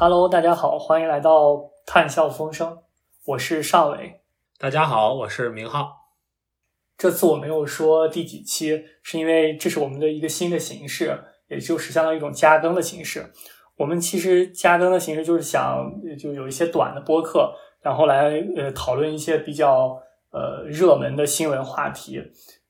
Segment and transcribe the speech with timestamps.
[0.00, 2.78] Hello，大家好，欢迎来到探笑风声，
[3.24, 4.20] 我是尚伟。
[4.56, 5.88] 大家好，我是明浩。
[6.96, 13.32] 这次我没有说第几期，是因为这是我们的一个新的形式，也就是相当于一种加更的形式。
[13.76, 22.22] 我们其实加更的形式就是想，就有一些短的播客，然后来呃讨论一些比较呃热门的新闻话题。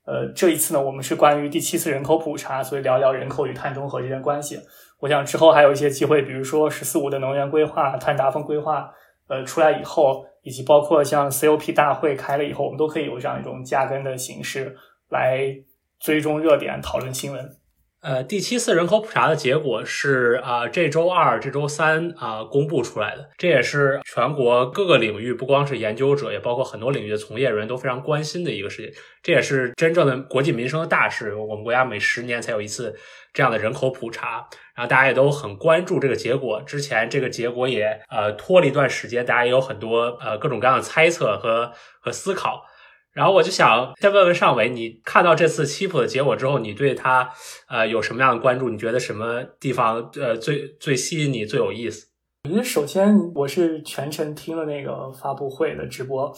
[0.07, 4.59] 呃，这一次呢，我们是关于第七次人口普查，所以聊聊人口与碳中和之间关系。
[5.01, 8.93] 我想之后还有一些机会，比如说“十四五”的能源规划、碳达峰规划，
[9.29, 14.77] 呃，出来以后，以及包括像 COP 大会开了以后，我们都可以有这样一种加根的形式
[15.09, 15.55] 来
[16.01, 17.58] 追踪热点、讨论新闻。
[18.01, 23.29] 呃，第七次人口普查的结果是啊，这周二、这周三啊公布出来的。
[23.37, 29.03] 这也是全国各个领域，不光是研究者，也包括很多领域的从业人员都非常关心的一个事情。
[29.21, 31.35] 这也是真正的国计民生的大事。
[31.35, 32.95] 我们国家每十年才有一次
[33.33, 36.63] 这样的人口普查，然后大家也都很关注这个结果。
[36.63, 42.65] 之前这个结果也呃拖了一段时间，大家也有很多呃各种各样的猜测和和思考。
[43.13, 47.29] 然后我就想先问问尚伟，你看到这次七普的结果之后，你对他
[47.69, 48.69] 呃有什么样的关注？
[48.69, 52.07] 你觉得什么地方呃最最吸引你、最有意思？
[52.45, 56.33] 我觉得首先我是全程听了那个发布会的直播，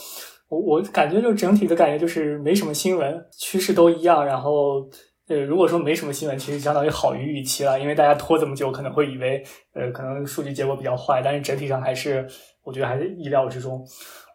[0.49, 4.25] 我我感觉就整体的感觉就是没什么新闻，趋势都一样。
[4.25, 4.89] 然后
[5.29, 12.27] 呃，如果说没什么新闻，其实相当于好于预期了，因为大家拖这么久，可能会以为呃可能数据结果比较坏，但是整体上还是
[12.65, 13.87] 我觉得还是意料之中。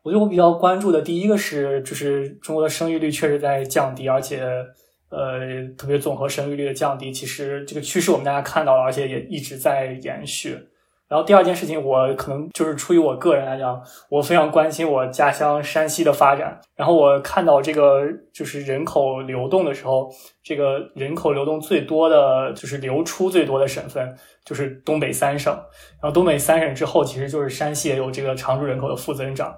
[0.05, 4.39] 我觉得我比较关注的第一个是，就是中国的生育率确实在降低，而且，
[5.09, 5.39] 呃，
[5.75, 10.59] 特别综合生育率的降低，其实这个趋势我们大家看到了，而且也一直在延续。
[11.07, 16.59] 然后第二件事情，我可能就是出于我个人来讲，我非常关心我家乡山西的发展。
[16.75, 18.01] 然后我看到这个
[18.31, 20.07] 就是人口流动的时候，
[20.43, 25.51] 这个人口流动最多的就是流出最多的省份就是东北三省。
[26.01, 29.55] 然后东北三省之后，其实就是山西也有这个常住人口的负增长。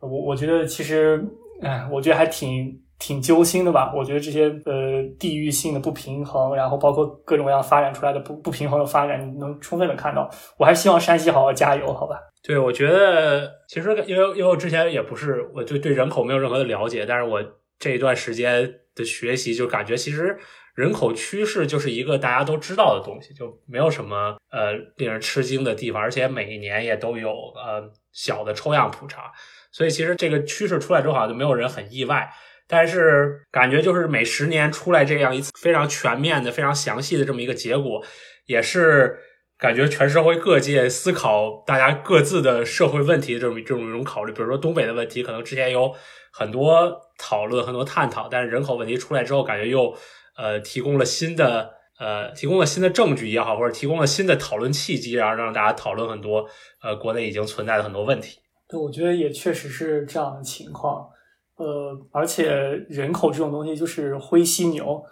[0.00, 1.24] 我我觉得其实，
[1.62, 3.92] 哎，我觉得还挺挺揪心的吧。
[3.94, 10.30] 我觉得这些呃地域性的不平衡，然后包括各种各样发展出来的不不平衡的发展，你能充分的看到。
[10.56, 12.18] 我还希望山西好好加油，好吧？
[12.42, 17.42] 对，我觉得其实因为因为我之前也不是我就对人口没有任何的了解，但是我
[17.78, 20.38] 这一段时间的学习就感觉其实
[20.74, 29.30] 人口趋势就是一个大家都知道的东西，就没有什么呃令人吃惊的地方，而且每一年也都有呃小的抽样普查。
[29.72, 32.30] 所以其实这个趋势出来之后，好像就没有人很意外。
[32.66, 38.00] 但是感觉就是每十年出来这样一次非常全面的、非常详细的这么一个结果，
[38.46, 39.18] 也是
[39.58, 44.32] 感觉全社会各界思考大家各自的社会问题这么这种一种考虑。
[44.32, 45.92] 比如说东北的问题，可能之前有
[46.32, 49.92] 很多讨论、很多探讨，但是人口问题出来之后，感觉又
[50.36, 56.48] 呃提供了新的呃提供了新的证据也好，或者提供了新的讨论契机，然后让大家讨论很多
[56.84, 58.38] 呃国内已经存在的很多问题。
[58.70, 61.08] 对，我觉得也确实是这样的情况，
[61.56, 62.48] 呃，而且
[62.88, 65.02] 人口这种东西就是灰犀牛，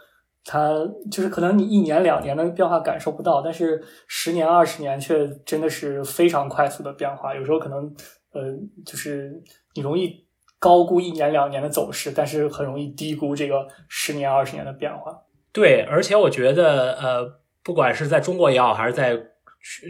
[0.45, 0.73] 它
[1.11, 7.35] 就是可能你一年两年的变化感受不到，但是十年二十年却真的是非常快速的变化。
[7.35, 7.93] 有时候可能，
[8.33, 8.41] 呃，
[8.87, 9.43] 就是
[9.75, 10.25] 你容易
[10.61, 15.25] 高估一年两年的走势，但是很容易低估这个十年二十年的变化。
[15.53, 19.21] 对，而且我觉得，呃，不管是在中国也好，还是在。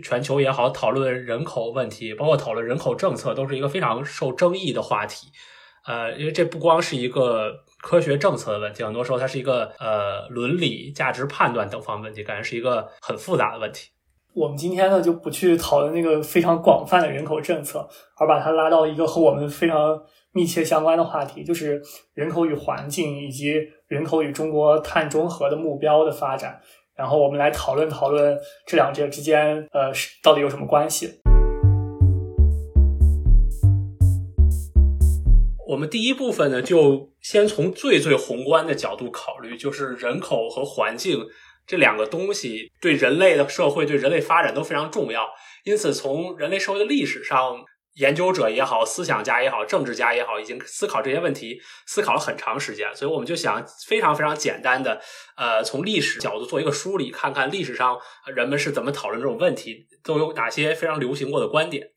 [0.02, 5.28] 全球也好，讨论人口问题，包括讨论人口政策，都是一个非常受争议的话题。
[5.86, 13.88] 呃，因为这不光是一个科学政策的问题，很多时候它是一个呃伦理、价值判断等方面问题，感觉是一个很复杂的问题。
[14.34, 19.98] 我们今天呢，就不去讨论那个非常广泛的人口政策，而把它拉到一个和我们非常
[20.32, 21.80] 密切相关的话题，就是
[22.12, 23.54] 人口与环境以及
[23.86, 26.60] 人口与中国碳中和的目标的发展。
[26.98, 28.36] 然后我们来讨论讨论
[28.66, 31.20] 这两者之间，呃，是到底有什么关系？
[35.68, 41.24] 我们第一部分呢，就先从最最宏观的角度考虑，就是人口和环境
[41.68, 45.24] 这两个东西对人类的社会、对人类发展都非常重要。
[45.62, 47.64] 因此，从人类社会的历史上。
[47.98, 52.94] 研究者也好，思想家也好，政治家也好，已经思考这些问题，思考了很长时间。
[52.94, 55.00] 所以，我们就想非常非常简单的，
[55.36, 57.98] 呃，从历史角度做一个梳理，看看历史上
[58.34, 61.88] 人们是怎么讨论这种问题，都有哪些非常流行过的观点。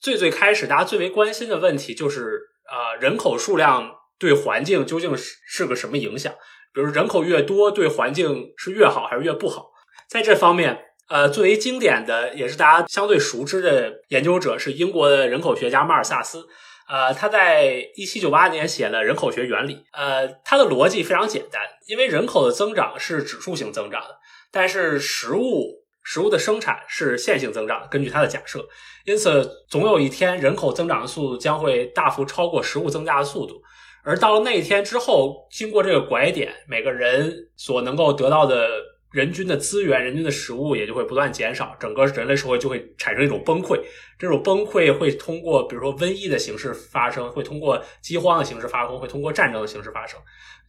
[0.00, 2.40] 最最开始，大家最为关心的问题就是，
[2.70, 6.32] 呃，人口数量对环境究竟是是个什么影响？
[6.72, 9.70] 比如，人口越多，对环境是越好还是越不好？
[10.08, 10.85] 在这方面。
[11.08, 16.46] 呃，最为经典的也是大家相对熟知的研究者是英国的人口学家马尔萨斯。
[16.88, 19.74] 呃，他在一七九八年写了《人口学原理》。
[19.92, 24.18] 呃，他的逻辑非常简单，因为人口的增长是指数型增长的，
[24.52, 28.64] 但是食物食物的生产是线性增长，根据他的假设，
[29.04, 33.60] 因此总有一天人口增长的速度将会大幅超过食物增加的速度。
[34.04, 38.68] 而到了那一天之后，经过这个拐点，每个人所能够得到的
[39.16, 43.80] 人均的资源、人均的食物也就会不断减少，整个人类社会就会产生一种崩溃。
[44.18, 50.20] 这种崩溃会通过比如说瘟疫的形式发生，会通过饥荒的形式发生，会通过战争的形式发生，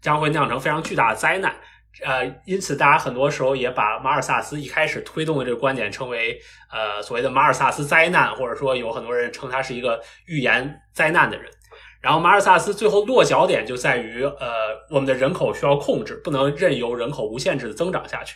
[0.02, 1.54] 将会酿成非常巨大的灾难。
[2.06, 6.40] 呃，因此大家很多时候也把马尔萨斯一开始推动的这个观点称为
[6.72, 11.52] 呃所谓的马尔萨斯灾难，或者说有很多人称他是一个预言灾难的人。
[12.02, 14.48] 然后马尔萨斯最后落脚点就在于，呃，
[14.90, 18.36] 我们的人口需要控制，不能任由人口无限制的增长下去。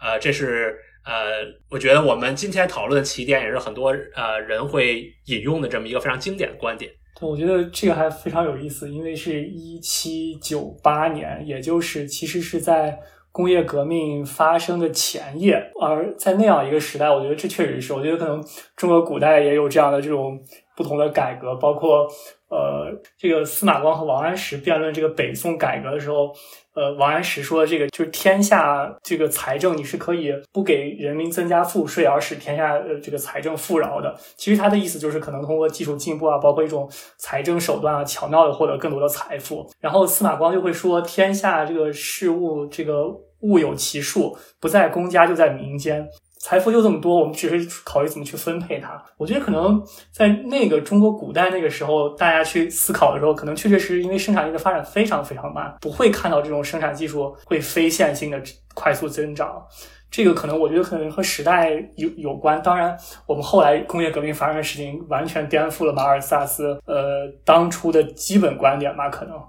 [0.00, 6.90] 呃，这是呃，我觉得我们今天讨论的起点，也是很多呃人会引用的这么一个非常经典的观点。
[7.20, 12.98] 对，我觉得这个还非常有意思，因为是一七九八年，也就是其实是在
[13.30, 18.44] 工业革命发生的前夜，而在那样一个时代，我觉得这确实是，我觉得可能
[18.76, 20.38] 中国古代也有这样的这种
[20.76, 22.08] 不同的改革，包括。
[22.52, 26.30] 呃，这个司马光和王安石辩论这个北宋改革的时候，
[26.74, 34.14] 呃，王安石说这个就是天下这个财政你是可以不给人民增加赋税而使天下呃这个财政富饶的。
[34.36, 36.86] 其实他的意思就是可能通过技术进步啊，包括一种
[37.16, 39.66] 财政手段啊，巧妙的获得更多的财富。
[39.80, 43.06] 然后司马光就会说，天下这个事物这个
[43.40, 46.06] 物有其数，不在公家就在民间。
[46.42, 49.00] 财富就这么多，我们只是考虑怎么去分配它。
[49.16, 49.80] 我觉得可能
[50.10, 58.42] 在那个中国古代那个时候，大家去思考的时候，可能确确实实因为生产力的发展非常非常慢，不会看到这种生产技术会非线性的
[58.74, 59.62] 快速增长。
[60.10, 62.60] 这个可能我觉得可能和时代有有关。
[62.60, 69.08] 当然，我们后来工业革命发生的事情完全颠覆了马尔萨斯呃当初的基本观点吧？
[69.08, 69.40] 可能。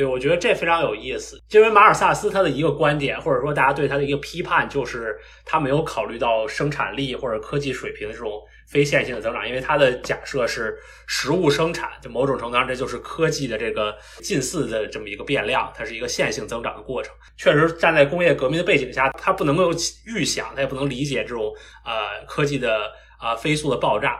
[0.00, 5.14] 对，我觉得这非常有意思，因为马尔萨斯他的一个观点，或者说大家对他的一个批判，就是
[5.44, 8.32] 他没有考虑到生产力或者科技水平的这种
[8.66, 10.74] 非线性的增长，因为他的假设是
[11.06, 17.14] 食物生产，就某种程度上这就是科技的这个近似的这么一个变量，它是一个线性增长的过程。
[17.36, 19.70] 确实，站在工业革命的背景下，他不能够
[20.06, 21.52] 预想，他也不能理解这种
[21.84, 24.18] 呃科技的啊飞速的爆炸。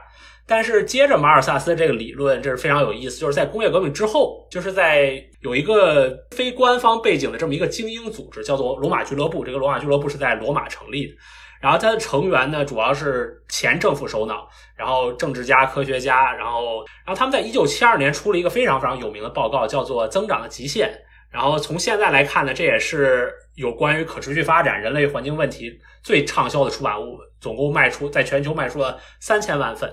[0.51, 9.45] 但是接着马尔萨斯这个理论，这是非常有意思，就是在工业革命之后，就是在有一个非官方背景的这么一个精英组织，叫做罗马俱乐部。
[9.45, 11.15] 这个罗马俱乐部是在罗马成立的，
[11.61, 20.89] 然后它的成员呢，主要是前政府首脑，然后政治家、科学家，然后，然后他们在一九七二年出了一个非常非常有名的报告，叫做《增长的极限》。
[21.31, 25.71] 然后从现在来看呢，这也是有关于可持续发展、人类环境问题
[26.03, 29.89] 最畅销的出版物，总共卖出在全球卖出了三千万份。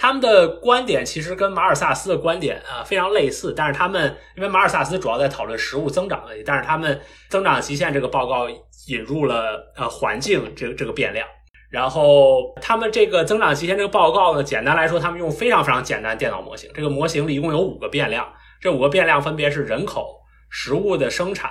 [0.00, 8.48] 他们的观点其实跟马尔萨斯的观点啊非常类似，但是他们因为马尔萨斯主要在讨论食物增长问题，但是他们增长极限这个报告
[8.86, 11.26] 引入了呃环境这个这个变量，
[11.68, 18.24] 然后他们这个增长极限这个报告呢，简单来说，他们用非常非常简单电脑模型，这个模型里一共有五个变量，
[18.60, 21.50] 这五个变量分别是人口、食物的生产，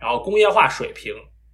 [0.00, 1.12] 然后工业化水平、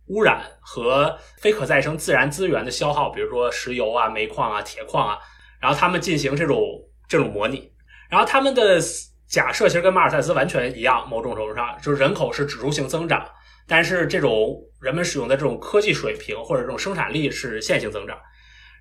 [0.08, 5.18] 污染和非可再生自然资源的消耗，比如说石油啊、煤矿啊、铁矿啊。
[5.64, 6.62] 然后他们进行这种
[7.08, 7.72] 这种模拟，
[8.10, 8.78] 然后他们的
[9.26, 13.26] 假设其实跟马尔萨斯完全一样，某种程度上就是人口是指数性增长，
[13.66, 18.14] 但是这种人们使用的这种科技水平或者这种生产力是线性增长。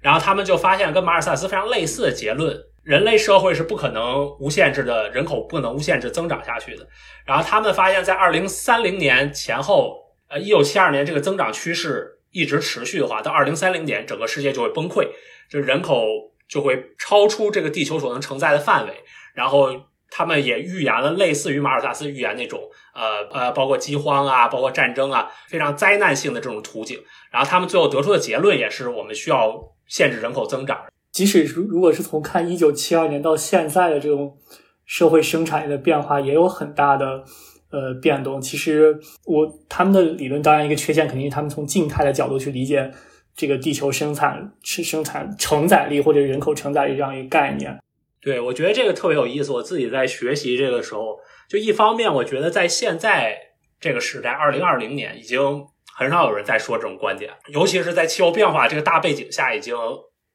[0.01, 6.85] 然后他们就发现跟马尔萨斯非常类似的结论：人类社会是不可能无限制的人口不能无限制增长下去的。
[7.25, 9.95] 然后他们发现，在二零三零年前后，
[10.27, 15.07] 呃，一九七二年这个增长趋势一直持续的话，到二零三零年整个世界就会崩溃，
[15.49, 16.32] 就是人口。
[16.53, 18.93] 就会超出这个地球所能承载的范围，
[19.33, 19.69] 然后
[20.11, 22.59] 他们也预言了类似于马尔萨斯预言那种，
[22.93, 26.99] 呃呃，包括饥荒啊，包括战争啊，非常灾难性的这种图景。
[27.31, 30.77] 然后他们最后得出的结论也是，我们需要限制人口增长。
[31.11, 34.37] 即使如如果是从看一九七二年到现在的这种
[34.85, 37.23] 社会生产力的变化，也有很大的
[37.71, 38.39] 呃变动。
[38.39, 38.95] 其实
[39.25, 42.91] 我他们的理论当然一个缺陷，肯定是他们从静态的角度去理解。
[43.35, 47.79] 这个地球生产是生产承载力或者人口承载力这样一个概念，
[48.21, 49.51] 对我觉得这个特别有意思。
[49.51, 51.17] 我自己在学习这个时候，
[51.49, 53.37] 就一方面我觉得在现在
[53.79, 59.75] 这个时代，二零二零年已经很少有人在说这种观点，尤其是在气候变化这个大背景下，已经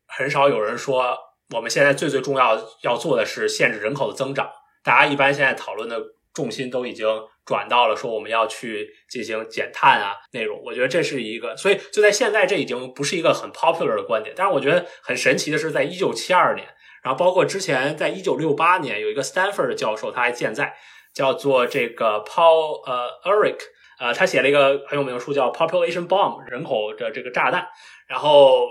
[0.06, 1.16] 很少有人说
[1.54, 4.50] 我们现在最最重要要做的是限制人口的增长。
[4.82, 6.00] 大家一般现在讨论的
[6.34, 7.06] 重心都已经。
[7.48, 14.34] 转到了说我们要去进行减碳啊内容，我觉得这是一个，所以就在现在这已经不是一个很 popular 的观点。
[14.36, 16.68] 但是我觉得很神奇的是，在一九七二年，
[17.02, 20.76] 然后包括之前在一九六八年，有一个 Stanford 的教授他还健在，
[21.14, 23.60] 叫做这个 Paul 呃 Eric
[23.98, 27.66] 呃，他写了一个很有名的书叫 Population Bomb 人口的这个炸弹，
[28.06, 28.68] 然后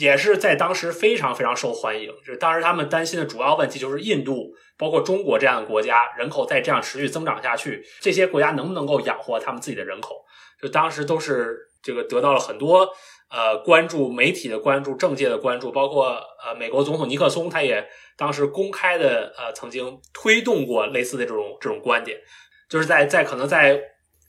[0.00, 2.08] 也是在当时非常非常受欢迎。
[2.24, 10.24] 就是当时他们担心的主要问题就是印度，包括中国这样的国家，人口再这样持续增长下去，这些国家能不能够养活他们自己的人口？
[10.60, 12.88] 就当时都是这个得到了很多
[13.30, 22.18] 呃关注，媒体的关注，政界的关注，包括呃美国总统尼克松，他也当时公开的呃曾经推动过类似的这种这种观点，
[22.68, 23.80] 就是在在可能在。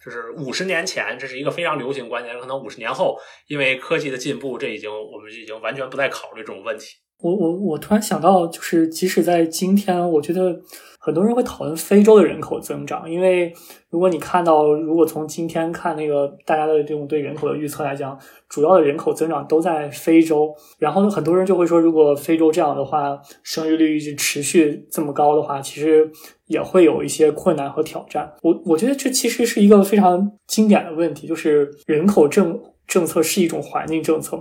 [0.07, 2.39] 就是五十年前，这是一个非常流行观点。
[2.39, 6.95] 可能五十年后，因为科技的进步，这已经我们已经完全不再考虑这种问题。
[7.19, 10.61] 我我我突然想到，就是即使在今天，我觉得。
[11.07, 13.53] 很多人会讨论非洲的人口增长，因为
[13.89, 20.53] 如果你看到，如果从今天看那个大家的这种对人口的预测来讲，主要的人口增长都在非洲。
[20.77, 26.11] 然后呢，很多人就会说，如果非洲这样的话，生育率一直持续这么高的话，其实
[26.47, 28.29] 也会有一些困难和挑战。
[28.41, 34.37] 我我觉得这其实是一个非常经典的问题，就是人口政政策是一种环境政策。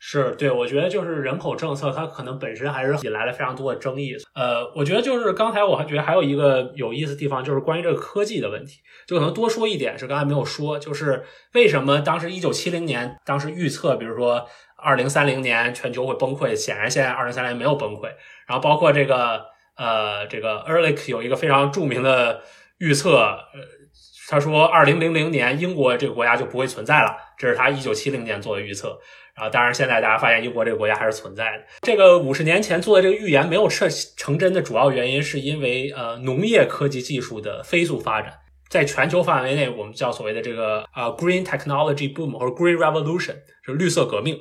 [0.00, 4.16] 是对，我觉得就是人口政策，它可能本身还是引来了非常多的争议。
[4.32, 11.24] 呃，我觉得就是刚才我还觉得还有一个有意思的地方，就是关于这个科技的问题，就可能多说一点是刚才没有说，就是
[11.54, 18.04] 为什么当时一九七零年当时预测，比如说二零三零年全球会崩溃，显然现在二零三零年没有崩溃。
[18.46, 19.44] 然后包括这个
[19.76, 22.40] 呃，这个 Ehrlich 有一个非常著名的
[22.78, 23.60] 预测，呃，
[24.28, 28.96] 他说二零零零年英国这个国家就不会存在了，这是他一九七零年做的预测。
[29.38, 31.64] 啊，当然，现在大家发现英国这个国家还是存在的。
[31.82, 38.32] 这个五十年前做的这个预言没有成成真的主要原因，是因为呃农业科技技术的飞速发展，
[38.68, 44.38] 在全球范围内，我们叫所谓的这个呃 green technology boom 或者 green revolution，就是绿色革命，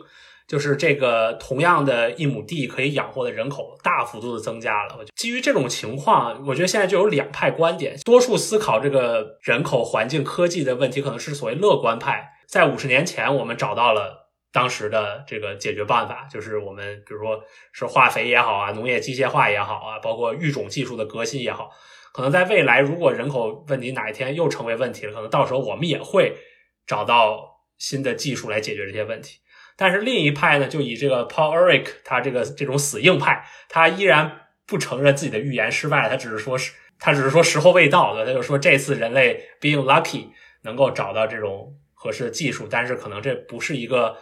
[0.48, 4.98] 就是这个同样的一亩地可以养活的人口大幅度的增加了。
[5.16, 14.27] 基于这种情况，我觉得现在就有两派观点，多数思考这个人口、环境、科技的问题，可能是所谓乐观派，在五十年前我们找到了。
[14.58, 21.70] 当时的这个解决办法就是我们，比如说是化肥也好啊，农业机械化也好啊，包括育种技术的革新也好，
[22.12, 26.36] 可能在未来如果人口问题哪一天又成为问题了，可能到时候我们也会
[26.88, 29.38] 找到新的技术来解决这些问题。
[29.76, 40.30] 但是另一派呢，就以这个 Paul Ehrlich 他这个这种死硬派，他依然不承认自己的预言失败，他只是说是他只是说时候未到，对他就说这次人类 being lucky
[40.64, 44.18] 能够找到这种合适的技术，但是可能这不是一个。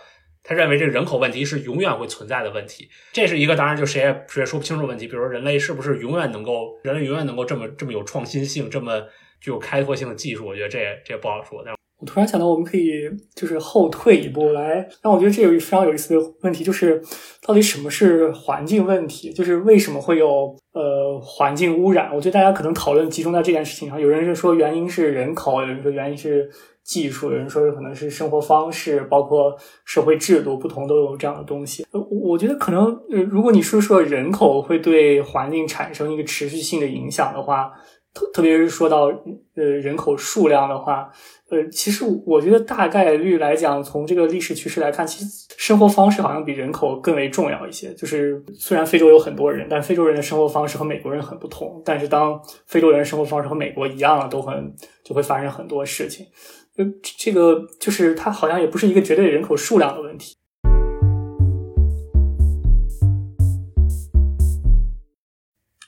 [0.48, 5.08] 他认为这个人口问题是永远会存在的问题，这是一个当然就谁也谁也说不清楚问题。
[5.08, 9.02] 比如说人类是不是永远能够，人类永远能够这么这么有创新性，这么
[9.42, 10.46] 具有开拓性的技术？
[10.46, 11.64] 我觉得这也这也不好说。
[11.66, 17.02] 但我突然想到，我们可以就是后退一步来，但我觉得这有一非常有意思的问题，就是
[17.42, 19.34] 到底什么是环境问题？
[19.34, 22.14] 就是为什么会有呃环境污染？
[22.14, 24.00] 我觉得大家可能讨论集中在这件事情上。
[24.00, 26.48] 有人是说原因是人口，有人说原因是。
[26.86, 31.84] 技术，有人说可能是生活方式，包括社会制度不同都有这样的东西。
[31.92, 37.72] 呃，我觉得可能，呃，如果你说说人口会对环境产生一个持续性的影响的话，
[38.13, 39.08] 特特别是说到
[39.56, 41.10] 呃人口数量的话，
[41.50, 47.92] 呃，其实我觉得大概率来讲，从这个历史趋势来看，其实生活方式好像比人口更为重要一些。
[47.96, 51.82] 就是虽然非洲有很多人，但非洲人的生活方式和美国人很不同。
[51.84, 54.74] 但是当非洲人生活方式和美国一样了，都很
[55.04, 56.27] 就会发生很多事情。
[56.77, 60.36] 呃，这个就是它好像也不是一个绝对人口数量的问题。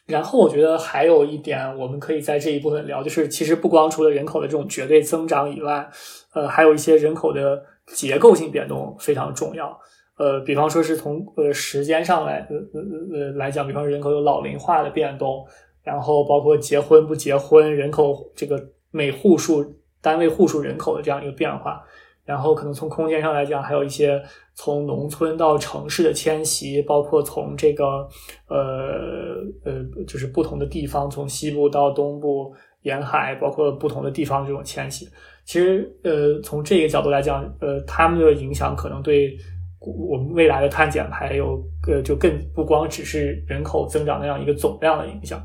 [0.05, 5.89] 然后我觉得还有一点，我们可以在这一部分聊，就是其实不光除了人口的这种绝对增长以外，
[6.33, 9.77] 呃，还有一些人口的结构性变动非常重要。
[10.17, 15.45] 呃，比方说是从呃时间上来呃呃呃来讲，比方说人口有老龄化的变动，
[15.83, 19.75] 然后包括结婚不结婚，人口这个每户数。
[20.01, 21.83] 单位户数人口的这样一个变化，
[22.25, 24.21] 然后可能从空间上来讲，还有一些
[24.53, 28.07] 从农村到城市的迁徙，包括从这个
[28.47, 35.07] 呃呃，就是不同的地方，从西部到东部沿海，包括不同的地方这种迁徙。
[35.45, 39.37] 其实呃，从这个角度来讲，呃，他们的影响可能对
[39.79, 45.41] 我们未来的碳减排有呃，就更不光只是人口增长那样一个总量的影响。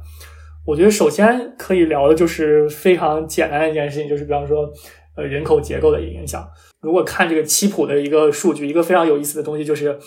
[0.65, 4.71] 我觉得首先可以聊的就是非常简单的一件事情，就是比方说，
[5.17, 6.49] 呃，人口结构的影响。
[6.81, 9.99] 如果看这个七普的一个数据，一个非常有意思的东西就是，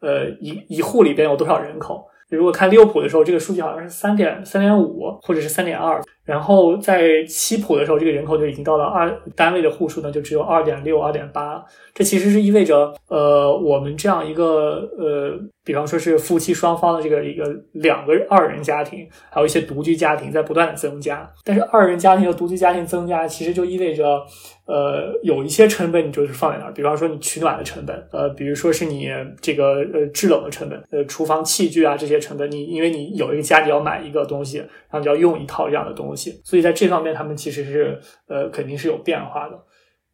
[0.00, 2.04] 呃，一一户里边有多少人口。
[2.30, 6.00] 如果看六普的时候，这个数据好像是三点三点五或者是三点二。
[6.24, 11.62] 然后在七普的时候，这个人口就已经到了二单位的户数呢，就只有二点六、二点八。
[11.92, 21.30] 这其实是意味着，呃，我们这样一个呃，比方说是夫妻双方的这个一个两个二人家庭，还有一些独居家庭在不断的增加。
[21.44, 24.20] 但是二人家庭和独居家庭增加，其实就意味着，
[24.66, 29.08] 呃，有一些成本你就是放在那儿，比方说你取暖的成本，呃，比如说是你
[29.40, 36.13] 这个呃制冷的成本，呃，厨房器具啊这些成本，你因为你有一个家里要买一个东西，然后你要用一套这样的东西，
[36.44, 39.56] 所以在这方面他们其实是呃肯定是有变化的。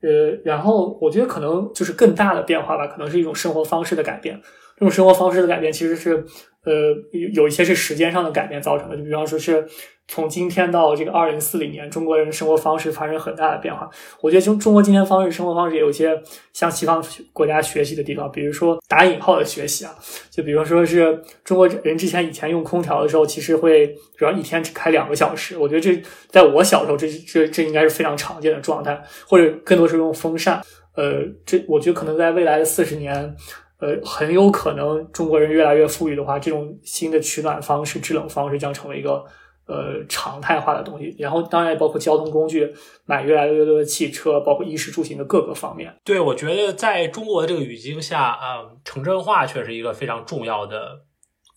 [0.02, 4.40] 呃，然后我觉得可能就是更大的变化吧，可能是一种生活方式的改变。
[4.76, 6.24] 这种生活方式的改变其实是，
[6.64, 6.72] 呃，
[7.12, 8.96] 有有一些是时间上的改变造成的。
[8.96, 9.66] 就比方说是。
[10.12, 13.88] 从今天到这个二零四零年，中国人的生活方式发生很大的变化。
[14.20, 16.20] 我觉得中中国今天方式生活方式也有一些
[16.52, 17.00] 向西方
[17.32, 19.94] 国家学习的地方，比如说打引号的学习啊，
[20.28, 25.56] 就比如说是中国人之前以前用空调的时候，其实会主要一天只开两个小时。
[25.56, 30.60] 我觉得这在我小时候，这这这应该是非常常见的状态，或者更多是用风扇。
[30.96, 33.32] 呃，这我觉得可能在未来的四十年，
[33.80, 39.24] 呃，很有可能中国人越来越富裕的话，这种新的取暖方式、制冷方式将成为一个。
[39.66, 45.94] 呃，常态化的东西，然后当然也包括交通工具，买越来越多的汽车，包括衣食住行的各个方面。
[46.04, 51.02] 对，我觉得在中国的这个语境下，啊，城镇化却是一个非常重要的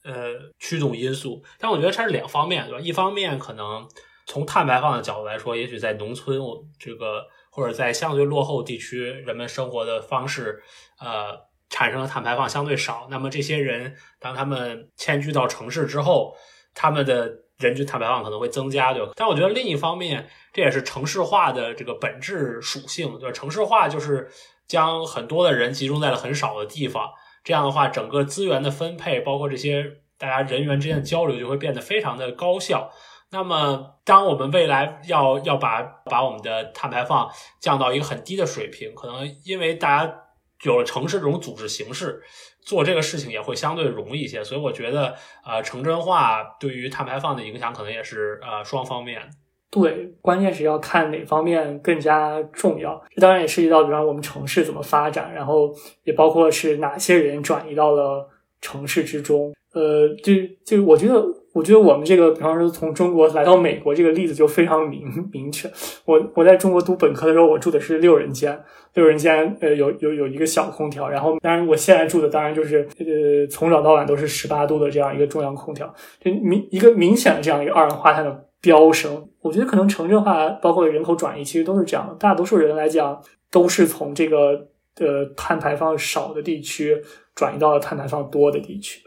[0.04, 0.14] 呃
[0.60, 1.42] 驱动因素。
[1.58, 2.80] 但我觉得它是两方面，对吧？
[2.80, 3.88] 一方面可能
[4.28, 10.62] 从碳排放的角度来说，也许在农村，我这个或者在相对落后地区，人们生活的方式，
[11.00, 11.36] 呃，
[11.74, 13.08] 产生的碳排放相对少。
[13.10, 16.36] 那么这些人当他们迁居到城市之后，
[16.76, 19.04] 他们的人均碳排放可能会增加，对？
[19.16, 24.30] 但我觉得另一方面，这也是城市化的这个本质属性，就是城市化就是
[24.68, 27.10] 将很多的人集中在了很少的地方，
[27.44, 29.84] 这样的话，整个资源的分配，包括这些
[30.20, 32.92] 大家人员之间的交流，就会变得非常的高效。
[33.32, 37.28] 那么，当我们未来要要把把我们的碳排放
[37.60, 40.23] 降到一个很低的水平，可能因为大家
[40.64, 42.22] 有了城市这种组织形式。
[42.66, 45.14] 做这个事情也会相对容易一些，所以我觉得，
[45.46, 49.22] 呃，城镇化对于碳排放的影响可能也是呃双方面。
[49.70, 53.04] 对，关键是要看哪方面更加重要。
[53.10, 58.30] 这当然也涉及到，比方我们城市怎么发展，然后也包括是哪些人转移到了
[58.62, 59.54] 城市之中。
[59.74, 60.34] 呃，就
[60.64, 65.68] 就我觉得，我觉得我们这个，比方说从中国来到美国这个例子就非常明 明确。
[66.06, 68.60] 我我在中国读本科的时候，我住的是六人间，
[68.94, 79.28] 六人间呃有有有一个小空调，然后当然我现在住的当然就是呃从早到晚都是十八度的这样一个中央空调，就明一个明显的这样一个二氧化碳的飙升。
[79.42, 84.68] 我觉得可能城镇化包括人口转移其实都是这样的，大多数人来讲都是从这个
[85.00, 87.02] 呃碳排放少的地区
[87.36, 89.02] 转移到了碳排放多的地区。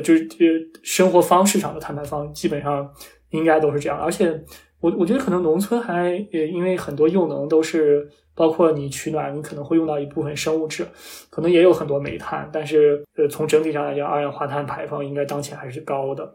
[0.00, 2.88] 就是呃，生活方式上的碳排放基本上
[3.30, 4.42] 应该都是这样，而且
[4.80, 10.86] 我我觉得可能农村还呃，因为很多用能都是包括你取暖，你可能会用到一部分生物质，
[11.30, 16.34] 可能也有很多煤炭，但是呃，从整体上来讲，二氧化碳排放应该当前还是高的。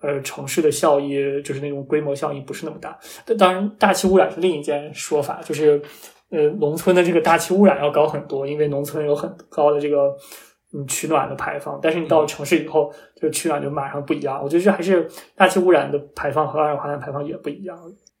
[0.00, 2.96] 呃，城市的效益就是那种规模效益不是那么大。
[3.36, 5.82] 当然，大气污染是另一件说法，就是
[6.30, 10.14] 呃，农村的这个大气污染要高很多，因为农村有很高的这个。
[10.74, 14.38] 嗯，取暖的排放，但是你到了城市以后，这个取暖就马上不一样。
[14.42, 17.74] 我觉得这还是大气污染的排放和二氧化碳排放也不一样。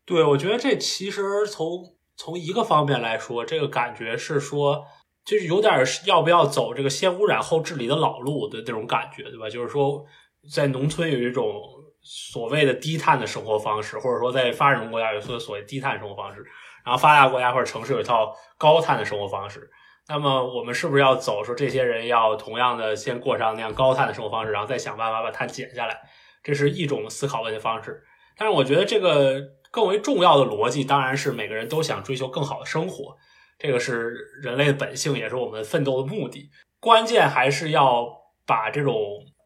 [0.06, 1.68] 对，我觉得这其实从
[2.16, 4.82] 从一个方面来说，这个感觉是说，
[5.26, 9.50] 就是有点要不要走这个先污染后治理的老路的那种感觉，对吧？
[9.50, 10.02] 就是说，
[10.50, 11.52] 在农村有一种
[12.00, 16.42] 所谓的低碳的生活方式，或者说在发展中国家有所所谓低碳生活方式，
[16.82, 19.70] 然后发达国家或者城市有一套高碳的生活方式。
[20.08, 26.00] 那么我们是不是要走说这些人要同样的先过上那样高碳的生活方式，然后再想办法把碳减下来？
[26.42, 28.02] 这是一种思考问题方式。
[28.36, 29.38] 但是我觉得这个
[29.70, 33.16] 更为重要的逻辑当然是每个人都想追求更好的生活，
[33.58, 36.48] 这个是人类的本性，也是我们奋斗的目的。
[36.80, 38.08] 关键还是要
[38.46, 38.96] 把这种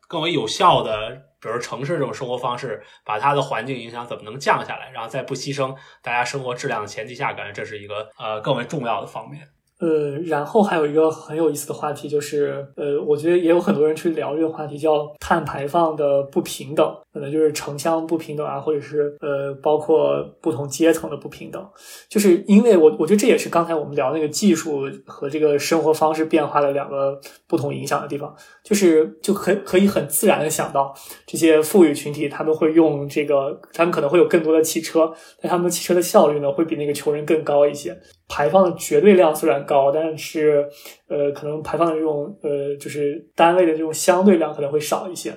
[0.06, 9.48] 更为有效的，比如城市这种生活方式，把它的环境影响怎么能降下来，然后在不牺牲大家生活质量的前提下，感觉这是一个呃更为重要的方面。
[9.82, 21.60] 呃，然后还有一个很有意思的话题，就是呃，我觉得也有很多人去聊这个话题，叫碳排放的不平等，可能就是城乡不平等啊，或者是呃，包括不同阶层的不平等。
[22.08, 30.94] 就是因为我我觉得这也是刚才我们聊那个技术和这个生活方式变化的两个不同影响的地方，就是就可可以很自然的想到
[31.26, 37.98] 这些富裕群体，他们会用这个，他们可能会有更多的汽车，但他们的汽车的效率呢，会比那个穷人更高一些。
[38.34, 40.66] 排放的绝对量虽然高，但是
[41.06, 45.30] 呃，可能排放的这种呃，就是单位的这种相对量可能会少一些。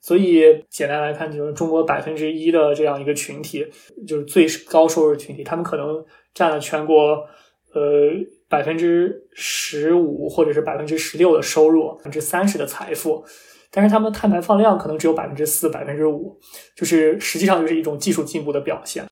[0.00, 3.66] 所以简单来看，就是中国百分之一的这样一个群体，
[4.06, 6.94] 就是最高收入群体，他们可能占了全国
[7.74, 8.08] 呃
[8.48, 13.24] 百分之十五或者是百分之十六的收入，百分之三十的财富。
[13.70, 16.38] 但是他们碳排放量可能只有百分之四、百分之五，
[16.76, 19.04] 就是实际上就是一种技术进步的表现。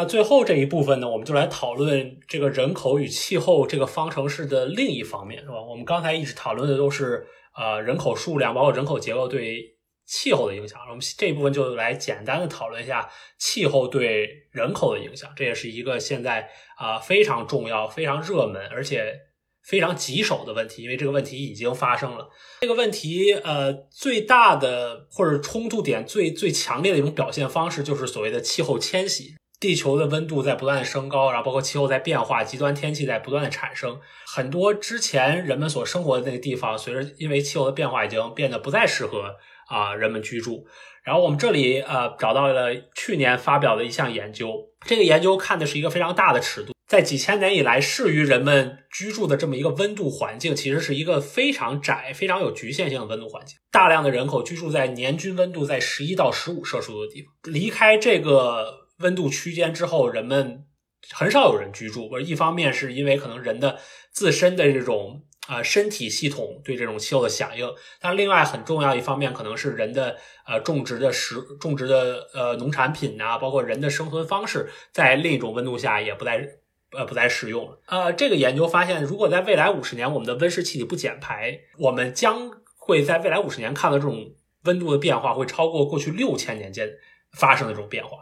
[0.00, 5.62] 那最后这一部分呢，我们就来讨论这个人口与气候这个方程式的另一方面，是吧？
[5.62, 9.62] 我们刚才一直讨论的都是呃人口数量，包括人口结构对
[10.06, 10.80] 气候的影响。
[10.88, 19.14] 我们这一部分就来简单的讨论一下气候对人口的影响，这也是一个现在啊非常重要、非常热门，而且
[19.62, 22.30] 非常棘手的问题，因为这个问题已经发生了。
[22.62, 29.34] 这个问题呃最大的或者冲突点最最强烈的一种表现方式，就是所谓的气候迁徙。
[29.60, 34.00] 地球的温度在不断的升高，然后包括气候在变化，极端天气在不断的产生。
[34.26, 39.36] 很多之前人们所生活的那个地方，随着因为气候的变化，已经变得不再适合
[39.68, 40.66] 啊人们居住。
[41.04, 44.50] 然后我们这里呃找到了去年发表的一项研究，
[44.86, 53.58] 这个研究看的是一个非常大的尺度，在几千年以来适于人们居住的这么一个温度环境，其实是一个非常窄、非常有局限性的温度环境。
[53.70, 58.80] 大量的人口居住在年均温度在十一到十五摄氏度的地方，离开这个。
[59.00, 60.64] 温度区间之后，人们
[61.10, 62.08] 很少有人居住。
[62.08, 63.78] 或者一方面是因为可能人的
[64.12, 67.68] 自身的这种啊身体系统对这种气候的响应，
[68.00, 76.46] 但另外很重要一方面可能是人的呃种植的食种植的呃农产品呐，包括人的生存方式，在另一种温度下也不再
[76.92, 77.78] 呃不再适用了。
[77.86, 84.34] 呃，这个研究发现，如果在未来五十年我们的温室气体不减排，我们将会在未来五十年看到这种
[84.64, 86.88] 温度的变化会超过过去六千年间
[87.32, 88.18] 发生的这种变化。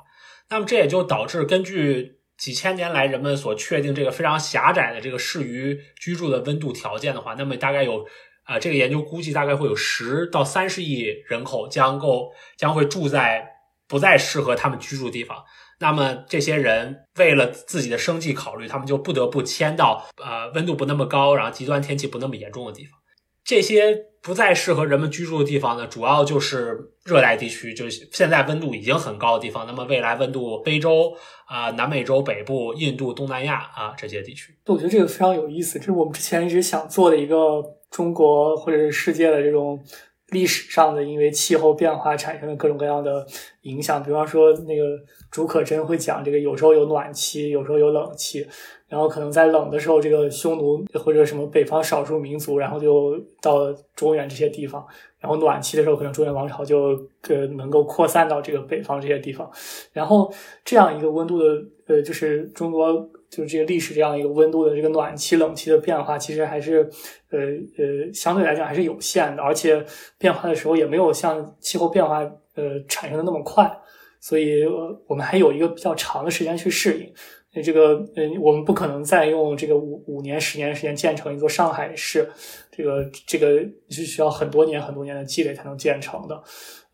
[0.51, 8.07] 那么这也就导致，根据几千年来人们所确定这个非常狭窄的这个适于居住的温度条件的话，那么大概有，
[8.45, 13.47] 啊，这个研究估计大概会有十到三十亿人口将够将会住在
[13.87, 15.45] 不再适合他们居住的地方。
[15.81, 22.98] 那么这些人为了自己的生计考虑，他们就不得不迁到呃温度不那么高，然后极端天气不那么严重的地方。
[23.49, 29.67] 这些不再适合人们居住的地方呢，主要就是热带地区，就是现在温度已经很高的地方。
[29.67, 39.83] 那么未来温度，非洲啊、南美洲北部、印度、东南亚啊这些地区，我觉得这个非常有意思，这是我们之前一直想做的一个中国或者是世界的这种
[40.31, 43.27] 历史上的因为气候变化产生的各种各样的
[43.63, 44.03] 影响。
[44.03, 44.99] 比方说，那个
[45.31, 48.47] 竺可桢会讲这个，有时候有暖气，有时候有冷气。
[48.89, 54.87] 然后可能在冷的时候，这个匈奴或者什么北方少数民族，然后就到中原这些地方。
[55.19, 56.91] 然后暖气的时候，可能中原王朝就
[57.29, 59.51] 呃能够扩散到这个北方这些地方。
[59.93, 60.33] 然后
[60.65, 61.45] 这样一个温度的
[61.87, 66.89] 呃，就是中国就是这个历史这样一个温度的这个暖气冷气的变化，其实还是
[67.31, 67.39] 呃
[67.77, 69.85] 呃相对来讲还是有限的，而且
[70.17, 72.21] 变化的时候也没有像气候变化
[72.55, 73.71] 呃产生的那么快，
[74.21, 74.65] 所以
[75.07, 77.13] 我们还有一个比较长的时间去适应。
[77.55, 82.29] 那这个，嗯，我们不可能再用这个五五年、十年时间建成一座上海市，
[82.71, 86.43] 这个这个是需要很多年、很多年的积累才能建成的。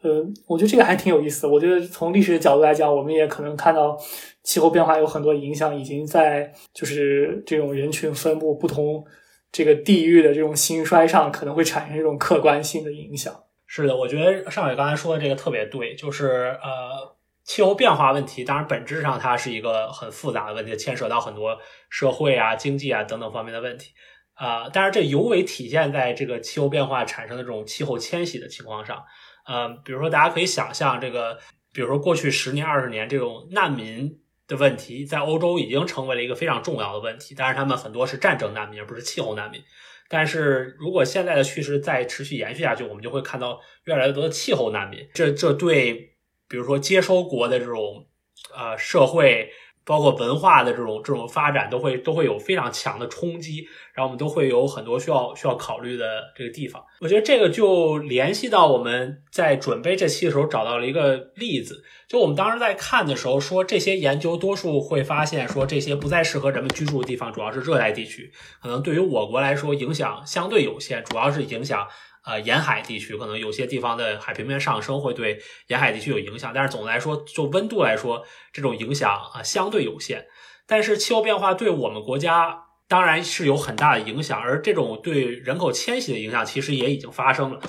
[0.05, 1.47] 呃，我觉得这个还挺有意思。
[1.47, 3.99] 我觉得从历史的角度来讲，我们也可能看到
[4.43, 9.05] 气候变化有很多影响，已经在就是这种人群分布不同、
[9.51, 13.35] 这个地域的这种兴衰上，可能会产生一种客观性的影响。
[13.67, 17.15] 是的，我觉得尚伟刚才说的这个特别对，就是呃。
[17.47, 21.59] 气候变化问题，当然本质上它是一个很复杂的问题，牵涉到很多
[21.91, 23.91] 社会啊、经济啊等等方面的问题
[24.33, 24.67] 啊。
[24.73, 29.05] 但是这尤为体现在这个气候变化产生的这种气候迁徙的情况上。
[29.49, 31.39] 嗯，比如说大家可以想象，这个
[31.73, 37.35] 比如说过去十年、二十年这种难民的问题，在欧洲已经成为了一个非常重要的问题。
[37.37, 39.63] 但是他们很多是战争难民，而不是气候难民。
[40.09, 45.09] 但是如果现在的趋势再持续延续下去，我们就会看到越来越多的气候难民。
[45.15, 46.11] 这这对。
[46.47, 48.07] 比如说，接收国的这种，
[48.55, 49.51] 呃，社会
[49.87, 56.05] 包括文化的这种这种发展，都会都会有非常强的冲击，然后我们都会有很多需要需要考虑的
[56.37, 56.83] 这个地方。
[57.01, 71.87] 我觉得这个就联系到我们在准备这期的时候找到了一个例子，就我们当时在看的时候说，这些研究多数会发现说，这些不再适合人们居住的地方，主要是热带地区，可能对于我国来说影响相对有限，主要是影响。
[72.27, 80.27] 呃，沿海地区可能有些地方的海平面上升会对沿海地区有影响，但是总的来说，就温度来说，这种影响啊相对有限。
[80.67, 82.59] 但是气候变化对我们国家
[82.89, 87.61] 当然是有很大的影响，而这种对人口迁徙的影响其实也已经发生了。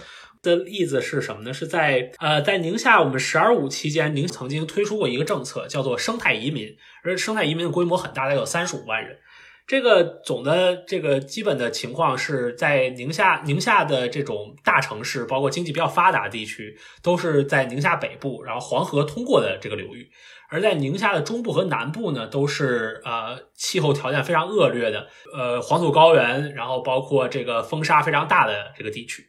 [0.42, 1.52] 的例子是什么呢？
[1.52, 9.18] 是在呃，在宁夏我们“十二五”期间，您曾经推出过一个政策，叫做生态移民，而生态移民的规模很大，概有三十五万人。
[9.68, 20.04] 这个总的这个基本的情况是在宁夏，宁夏的这种大城市，包括经济比较发达地区，都是在宁夏北部，然后黄河通过的这个流域；
[20.50, 29.28] 而在宁夏的中部和南部呢，都是呃气候条件非常恶劣的，呃黄土高原，然后包括这个风沙非常大的这个地区。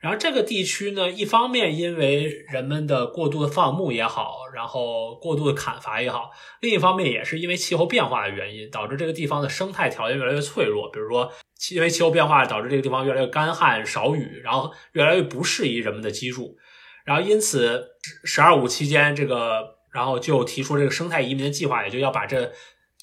[0.00, 10.90] 然后这个地区呢，一方面因为人们的过度的放牧也好，然后过度的砍伐也好，另一方面也是因为气候变化的原因，导致这个地方的生态条件越来越脆弱。
[10.90, 11.30] 比如说，
[11.70, 16.56] 因为气候变化导致这个地方越来越干旱少雨，然后越来越不适宜人们的居住。
[17.04, 17.90] 然后因此，
[18.24, 22.50] 十二五期间，这个然后就提出这个生态移民的计划，也就要把这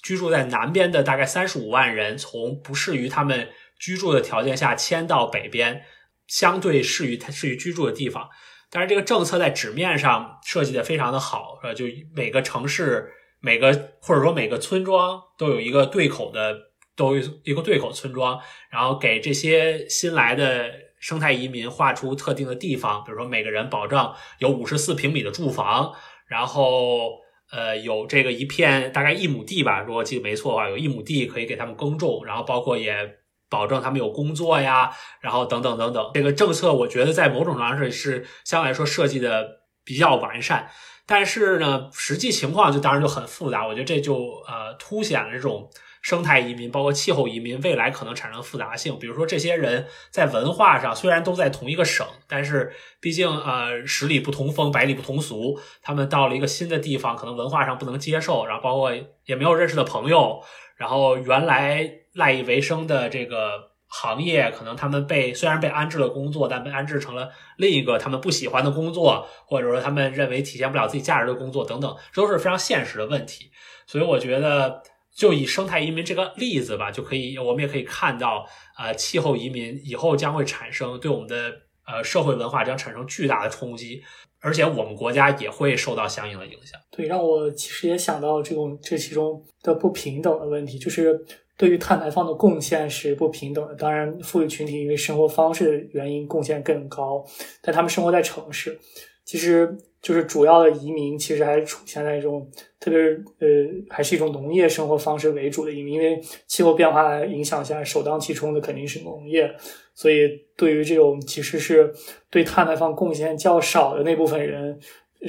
[0.01, 5.83] 居住在南边的大概三十五万人，从不适于他们居住的条件下迁到北边。
[6.27, 8.29] 相对适于它适于居住的地方，
[8.69, 13.09] 但是这个政策在纸面上设计的非常的好，呃，就每个城市、
[13.39, 16.53] 每个或者说每个村庄都有一个对口的，
[16.97, 25.93] 都有一个对口村庄，然后给这些新来的生态移民划出特定的地方，比如说每个人保证有五十四平米的住房，
[26.27, 27.11] 然后
[27.51, 33.19] 呃有这个一片大概一亩地吧，如果记得没错的话，有一亩地可以给他们耕种，然后包括也。
[33.49, 36.11] 保证他们有工作呀，然后等等等等。
[36.13, 39.47] 这个政策我觉得在某种程度上是相对来说设计的
[39.85, 40.69] 比较完善，
[41.05, 43.65] 但是呢，实际情况就当然就很复杂。
[43.65, 44.15] 我觉得这就
[44.47, 45.69] 呃凸显了这种
[46.01, 48.99] 生态移民，包括气候移民未来可能产生复杂性。
[48.99, 55.57] 比如说，这些人在文化上虽然都在同一个省，但是毕竟呃十里不同风，百里不同俗。
[55.81, 58.91] 他们到了一个新的地方，可能文化上不能接受，然后包括
[59.25, 60.41] 也没有认识的朋友，
[60.75, 61.89] 然后原来。
[62.17, 73.49] 赖以为生的这个行业，可能他们被虽然被安置了工作，但被安置成了另一个他们不喜欢的工作，或者说他们认为体现不了自己价值的工作等等，都是非常现实的问题。
[73.85, 74.81] 所以我觉得，
[75.15, 78.45] 就以生态移民这个例子吧，就可以我们也可以看到，
[78.77, 81.53] 呃，气候移民以后将会产生对我们的
[81.85, 84.01] 呃社会文化将产生巨大的冲击，
[84.41, 86.77] 而且我们国家也会受到相应的影响。
[86.91, 91.25] 对，让我其实也想到这种这其中的不平等的问题，就是。
[91.57, 93.73] 对于碳排放的贡献是不平等的。
[93.73, 97.25] 当然，富裕群体因为生活方式的原因贡献更高，
[97.61, 98.79] 但他们生活在城市，
[99.25, 102.47] 其实就是主要的移民其实还是处现在一种，
[102.79, 103.47] 特别是呃，
[103.89, 105.95] 还是一种农业生活方式为主的移民。
[105.95, 109.51] 因为气候变化的影响下，首当其冲的肯定是农业，
[109.95, 111.91] 所以对于这种其实是
[112.29, 114.79] 对碳排放贡献较少的那部分人，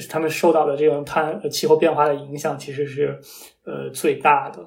[0.07, 3.19] 他们受到的这种碳气候变化的影响其实是
[3.65, 4.63] 呃最大的。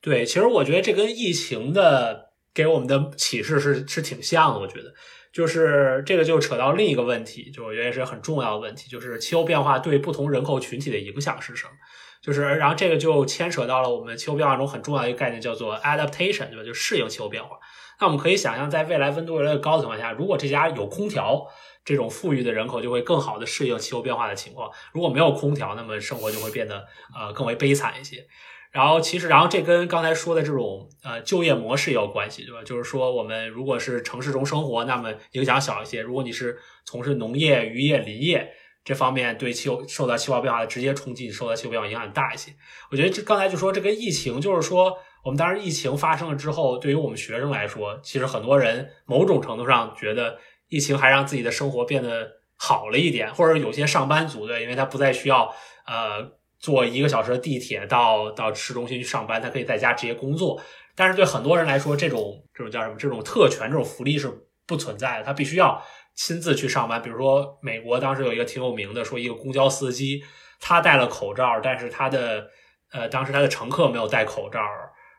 [0.00, 4.60] 对，其实我觉得这跟疫情的给我们的启示是是挺像的。
[4.60, 4.94] 我觉得，
[5.32, 11.72] 就是这个就扯到另一个问题，就我觉得是很重要的问题，就是气候变化对不同人口群体的影响是什么？
[12.20, 16.64] 就是，然后这个就牵扯到了我们气候变化中很重要的一个概念，叫做 adaptation，对吧？
[16.64, 17.56] 就适应气候变化。
[18.00, 21.46] 那我们可以想象，在未来温度越来越高的情况下，如果这家有空调，
[21.88, 26.86] 这种富裕的人口就会更好的适应气候变化的情况；如果没有空调，那么生活就会变得
[27.18, 28.26] 呃更为悲惨一些。
[28.70, 32.62] 然后其实，然后这跟刚才说的这种呃就业模式也有关系，对吧？
[32.62, 38.52] 就是说，我们如果是城市中生活，那么影响小一些；如果你是从事农业、渔业、林业
[38.84, 42.52] 这方面，对气候受到气候变化的直接冲击，受到气候变化影响大一些。
[42.90, 50.38] 我觉得这刚才就说这个疫情，就是说，我们当然疫情发生了之后，对于我们学生来说，其实很多人某种程度上觉得
[50.68, 55.54] 疫情还让自己的生活变得好了一点，或者有些上班族对，因为他不再需要
[55.86, 56.38] 呃。
[56.60, 60.60] 坐一个小时的地铁到到市中心去上班，他可以在家直接工作。
[60.96, 62.96] 但是对很多人来说，这种这种叫什么？
[62.98, 64.28] 这种特权、这种福利是
[64.66, 65.24] 不存在的。
[65.24, 65.80] 他必须要
[66.16, 67.00] 亲自去上班。
[67.00, 70.20] 比如说，美国当时有一个挺有名的，说一个公交司机，
[70.58, 72.48] 他戴了口罩，但是他的
[72.90, 74.60] 呃，当时他的乘客没有戴口罩，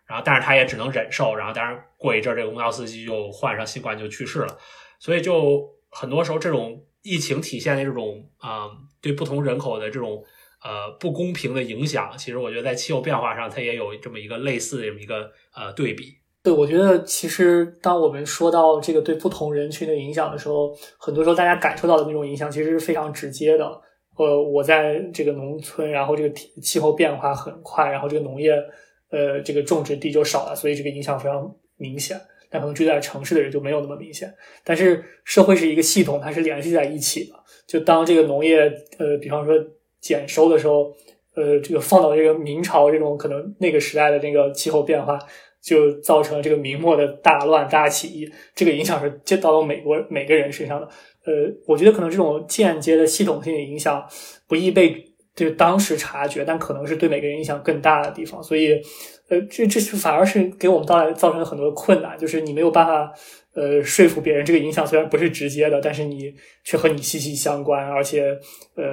[0.05, 1.33] 然后但是他也只能忍受。
[1.33, 4.57] 然后当然过一阵，这个公交司机就患上新冠就去世了。
[4.99, 8.69] 所以就很多时候，这种疫情体现的这种啊，
[9.01, 10.23] 对不同人口的这种。
[10.61, 16.13] 呃，不公平的影响，其实我觉得在气候变化上，它也有这么一个类似的这么一个呃对比。
[16.43, 23.65] 对，我觉得其实当我们说到这个对不同人群的影响的时候，很多时候大家感受到的那种影响其实是非常直接的。
[24.17, 28.51] 呃，我在这个农村，然后这个气候变化很快，然后这个农业
[29.11, 32.19] 呃这个种植地就少了，所以这个影响非常明显。
[32.49, 34.33] 但可能住在城市的人就没有那么明显。
[34.63, 37.35] 但是社会是一个系统，它是联系在一起的。
[37.67, 38.61] 就当这个农业
[38.97, 39.53] 呃，比方说。
[40.01, 40.95] 减收的时候，
[41.35, 45.19] 呃，这个放到这个明朝这种可能那个时代的那个气候变化，
[45.61, 50.87] 就造成了这个明末的大乱大起义，这个影响是接到了美国每个人身上的。
[51.25, 54.07] 呃，我觉得可能这种间接的系统性的影响
[54.47, 55.03] 不易被
[55.35, 58.41] 就当时察觉，但可能是对每个人影响更大的地方。
[58.41, 58.81] 所以，
[59.29, 63.13] 呃，这这是反而是给我们带来造成了很多的困难，就是你没有办法
[63.53, 68.35] 呃说服别人，这个影响虽然不是直接的，但是你却和你息息相关，而且
[68.75, 68.83] 呃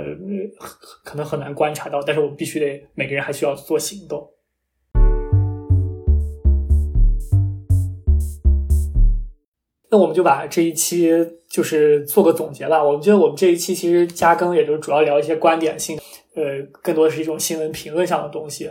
[1.03, 4.31] 可能很难观察到，但是我们必须得每个人还需要做行动。
[9.91, 11.11] 那我们就把这一期
[11.49, 12.85] 就是做个总结吧。
[12.85, 15.99] 我们觉得我们这一期其实加更，也就主要聊一些观点性，
[16.35, 18.69] 呃，更多的是一种新闻评论上的东西。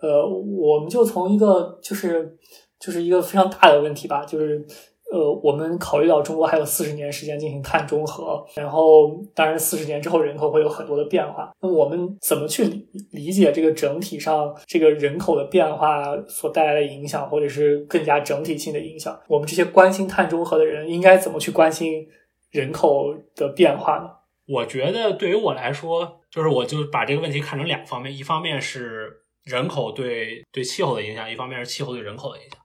[0.00, 2.36] 呃，我们就从一个就是
[2.78, 4.64] 就是一个非常大的问题吧，就是
[5.10, 12.64] 呃，我们考虑到中国还有四十年时间进行碳中和，然后当然四十年之后人口会有很多的变化，那我们怎么去
[13.12, 19.18] 理解这个整体上这个人口的变化所带来的影响，或者是更加整体性的影响？
[19.28, 22.06] 我们这些关心碳中和的人应该怎么去关心
[22.50, 24.10] 人口的变化呢？
[24.48, 29.22] 我觉得对于我来说，就是我就把这个问题看成两方面，一方面是。
[29.46, 32.58] 人口对对气候的影响，一方面是气候对人口的影响。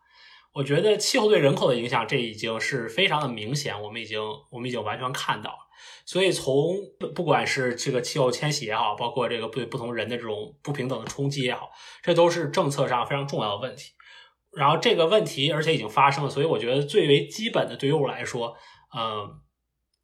[0.51, 5.57] 我觉得气候对人口的影响，这已经是非常的明显，我们已经我们已经完全看到了。
[6.05, 6.75] 所以从
[7.15, 11.69] 不管是这个气候迁徙也好，包括这个对不同人的这种不平等的冲击也好，
[12.01, 13.91] 这都是政策上非常重要的问题。
[14.51, 18.57] 然后这个问题而且已经发生了，所以我觉得最为基本的对于我来说，
[18.97, 19.39] 嗯，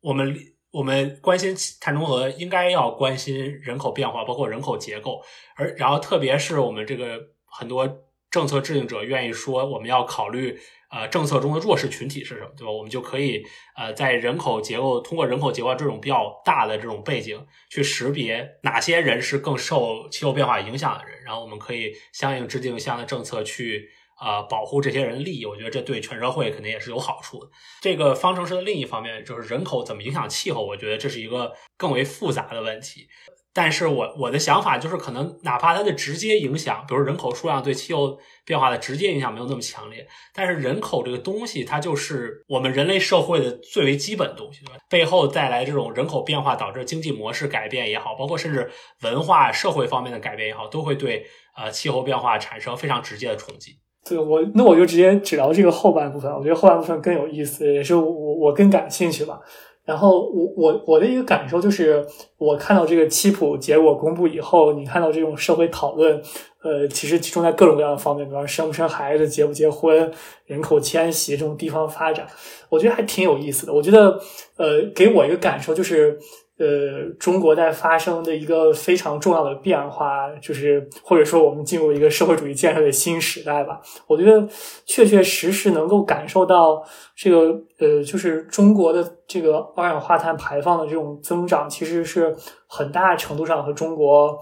[0.02, 0.36] 我们。
[0.72, 5.22] 我们关心碳中和，应该要关心人口变化，包括人口结构，
[5.56, 7.88] 而然后特别是我们这个很多
[8.30, 10.60] 政策制定者愿意说，我们要考虑
[10.92, 12.72] 呃政策中的弱势群体是什么，对吧？
[12.72, 13.44] 我们就可以
[13.76, 23.90] 呃在人口结构通过人口结构这种比较大的这种背景去识别哪些人是更受气候变化影响的人，然后我们可以相应制定相应的政策去。
[24.20, 27.50] 呃，保护这些人利益，我觉得这对全社会肯定也是有好处的。
[27.82, 33.08] 这个方程式的另一方面就是人口怎么影响气候，我觉得这是一个更为复杂的问题。
[33.54, 44.80] 但是我我的想法就是，可能哪怕它的直接影响，比如人口数量对气候变化的直接影响没有那么强烈，但是人口这个东西，它就是我们人类社会的最为基本东西，对吧？
[44.88, 48.70] 背后带来这种人口变化导致经济模式改变也好，包括甚至
[49.02, 51.26] 文化社会方面的改变也好，都会对
[51.56, 53.80] 呃气候变化产生非常直接的冲击。
[54.08, 56.32] 对我，那我就直接只聊这个后半部分。
[56.32, 59.40] 我觉得后半部分更有意思，也是我我更感兴趣吧。
[59.84, 62.06] 然后我我我的一个感受就是，
[62.38, 66.22] 我看到这个七普结果公布以后，你看到这种社会讨论，
[66.62, 70.12] 呃，其实集中在各种各样的方面，比方生不生孩子、结不结婚、
[70.46, 72.28] 人口迁徙这种地方发展，
[72.70, 73.74] 我觉得还挺有意思的。
[73.74, 74.20] 我觉得，
[74.58, 76.20] 呃，给我一个感受就是。
[76.60, 83.80] 呃，中国在发生的一个非常重要的变化，就是或者说我们进入一个社会主义建设的新时代吧。
[84.08, 84.48] 我觉得
[84.84, 86.84] 确确实实能够感受到
[87.16, 92.36] 这个呃，就是中国的这个二氧化碳排放的这种增长，其实是
[92.68, 94.36] 很大程度上和中国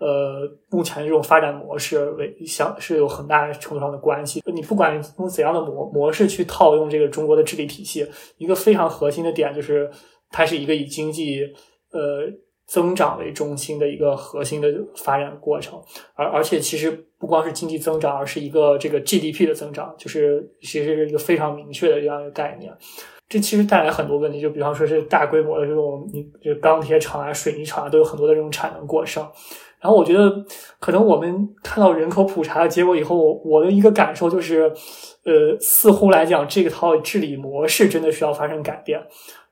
[0.00, 4.42] 呃目前这种发展模式为相是有很大程度上的关系。
[4.52, 8.04] 你不管用怎样的模模式去套用这个中国的治理体系，
[8.38, 9.88] 一个非常核心的点就是。
[10.30, 11.42] 它是一个以经济
[11.92, 12.30] 呃
[12.66, 15.80] 增长为中心的一个核心的发展过程，
[16.14, 22.72] 而而且其实不光是经济增长，而是一个这个 GDP 的增长，就是其实是一个非常明确的这样一个概念。
[23.28, 29.22] 这其实带来很多问题，就比方说是大规模的这种，你这钢铁厂啊、水泥厂啊，都有很多的这种产能过剩。
[29.80, 30.44] 然后我觉得，
[30.78, 34.70] 可能我们看到人口普查的结果以后，我的一个感受就是，
[35.24, 39.00] 呃，似乎来讲，这个套治理模式真的需要发生改变。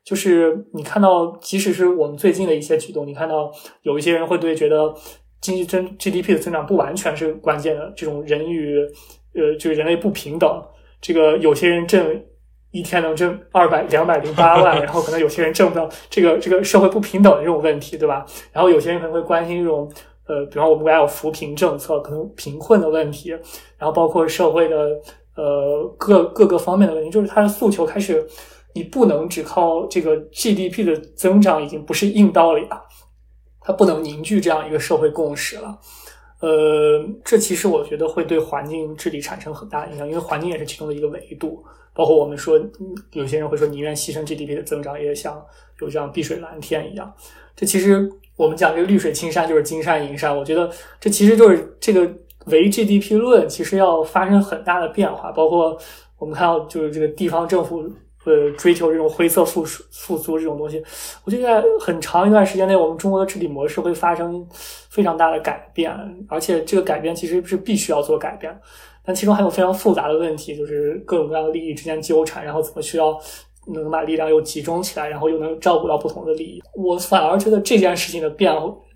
[0.09, 4.95] 就是你看到，即使是我们最近的一些举动，你看到有一些人会对觉得
[5.39, 8.79] 经济增 GDP 的增长不完全是关键的，这种人与
[9.35, 10.65] 呃就是人类不平等，
[10.99, 12.25] 这个有些人挣
[12.71, 18.25] 一天能挣二百两百零八万， 然后可能有些人挣不到，这个这个社会不平等的这种问题，对吧？
[18.51, 19.93] 然后有些人可能会关心这种
[20.27, 23.29] 呃，比方我们国家有扶贫政策，可能贫困的问题，
[23.77, 24.77] 然后包括社会的
[25.37, 28.27] 呃各各个方面的问题，就是他的诉求开始。
[28.75, 32.83] 你不能只靠这个 GDP 的增长，已经不是硬道理了，
[33.61, 35.79] 它不能凝聚这样一个社会共识了。
[36.41, 41.65] 呃，这其实我觉得会对环境治理产生很大影响，因为环境也是其中的一个维度。
[41.93, 42.57] 包括我们说，
[43.11, 45.45] 有些人会说宁愿牺牲 GDP 的增长，也想
[45.81, 47.13] 有这样碧水蓝天一样。
[47.57, 50.71] 这其实我们讲这个绿水青山就是金山银山，我觉得
[51.01, 52.09] 这其实就是这个
[52.47, 55.33] 唯 GDP 论，其实要发生很大的变化。
[55.33, 55.77] 包括
[56.19, 57.91] 我们看到，就是这个地方政府。
[58.25, 60.83] 呃，追求这种灰色复复苏这种东西，
[61.25, 64.47] 我觉得在很长一段时间内，我们中国的治理模式会发生
[64.91, 65.91] 非常大的改变，
[66.29, 68.55] 而且这个改变其实是必须要做改变。
[69.03, 73.19] 但其中还有非常复杂的问题，就是各种各样的利益之间纠缠，然后怎么需要
[73.69, 76.63] 能把力量又集中起来，然后又能照顾到不同的利益。
[76.75, 78.53] 我反而觉得这件事情的变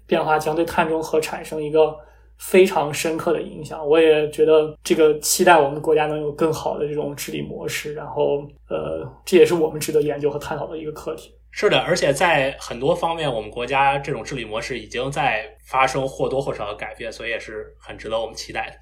[0.07, 1.97] 变化将对碳中和产生一个
[2.39, 3.87] 非常深刻的影响。
[3.87, 11.35] 我也觉得这个期待我们国家能有更好的这种治理模式，然后呃，这也是我们值得研究和探讨的一个课题。
[11.55, 18.77] 是的，而且在很多方面，我们国家这种治理模式已经在发生或多或少的改变，所以也是很值得我们期待的。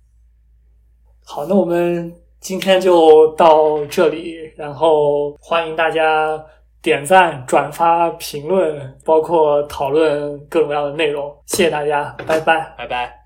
[1.25, 6.41] 好，那我们今天就到这里，然后欢迎大家
[6.81, 11.37] 点赞、转发、评论，包括讨论各种各样的内容。
[11.47, 13.20] 谢谢大家，拜拜，拜拜。